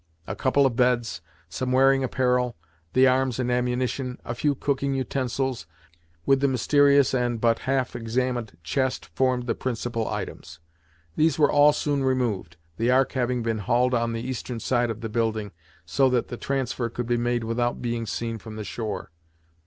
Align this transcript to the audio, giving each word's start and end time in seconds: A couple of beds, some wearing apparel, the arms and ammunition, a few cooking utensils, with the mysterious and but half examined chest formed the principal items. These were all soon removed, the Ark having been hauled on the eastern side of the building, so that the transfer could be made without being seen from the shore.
A 0.25 0.35
couple 0.35 0.65
of 0.65 0.75
beds, 0.75 1.21
some 1.47 1.71
wearing 1.71 2.03
apparel, 2.03 2.55
the 2.93 3.05
arms 3.05 3.37
and 3.37 3.51
ammunition, 3.51 4.17
a 4.25 4.33
few 4.33 4.55
cooking 4.55 4.95
utensils, 4.95 5.67
with 6.25 6.39
the 6.39 6.47
mysterious 6.47 7.13
and 7.13 7.39
but 7.39 7.59
half 7.69 7.95
examined 7.95 8.57
chest 8.63 9.05
formed 9.13 9.45
the 9.45 9.53
principal 9.53 10.07
items. 10.09 10.59
These 11.17 11.37
were 11.37 11.51
all 11.51 11.71
soon 11.71 12.03
removed, 12.03 12.57
the 12.77 12.89
Ark 12.89 13.11
having 13.11 13.43
been 13.43 13.59
hauled 13.59 13.93
on 13.93 14.13
the 14.13 14.21
eastern 14.27 14.59
side 14.59 14.89
of 14.89 15.01
the 15.01 15.07
building, 15.09 15.51
so 15.85 16.09
that 16.09 16.29
the 16.29 16.35
transfer 16.37 16.89
could 16.89 17.05
be 17.05 17.15
made 17.17 17.43
without 17.43 17.79
being 17.79 18.07
seen 18.07 18.39
from 18.39 18.55
the 18.55 18.63
shore. 18.63 19.11